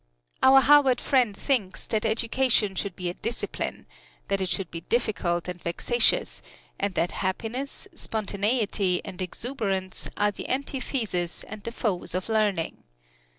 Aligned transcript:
Our 0.41 0.61
Harvard 0.61 0.99
friend 0.99 1.37
thinks 1.37 1.85
that 1.85 2.07
education 2.07 2.73
should 2.73 2.95
be 2.95 3.07
a 3.11 3.13
discipline 3.13 3.85
that 4.29 4.41
it 4.41 4.49
should 4.49 4.71
be 4.71 4.81
difficult 4.81 5.47
and 5.47 5.61
vexatious, 5.61 6.41
and 6.79 6.95
that 6.95 7.11
happiness, 7.11 7.87
spontaneity 7.93 9.05
and 9.05 9.21
exuberance 9.21 10.09
are 10.17 10.31
the 10.31 10.49
antitheses 10.49 11.43
and 11.47 11.61
the 11.61 11.71
foes 11.71 12.15
of 12.15 12.29
learning. 12.29 12.83